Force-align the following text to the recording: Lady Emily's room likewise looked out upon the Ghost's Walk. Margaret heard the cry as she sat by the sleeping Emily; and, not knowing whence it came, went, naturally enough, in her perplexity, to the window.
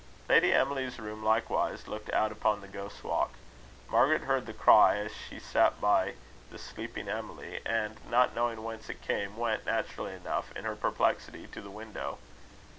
Lady 0.27 0.51
Emily's 0.51 0.97
room 0.97 1.21
likewise 1.23 1.87
looked 1.87 2.11
out 2.11 2.31
upon 2.31 2.59
the 2.61 2.67
Ghost's 2.67 3.03
Walk. 3.03 3.33
Margaret 3.87 4.23
heard 4.23 4.47
the 4.47 4.51
cry 4.53 4.97
as 4.97 5.11
she 5.15 5.37
sat 5.39 5.79
by 5.79 6.15
the 6.49 6.57
sleeping 6.57 7.07
Emily; 7.07 7.59
and, 7.67 7.99
not 8.09 8.33
knowing 8.33 8.63
whence 8.63 8.89
it 8.89 9.03
came, 9.03 9.37
went, 9.37 9.63
naturally 9.63 10.13
enough, 10.15 10.51
in 10.57 10.63
her 10.63 10.75
perplexity, 10.75 11.45
to 11.49 11.61
the 11.61 11.69
window. 11.69 12.17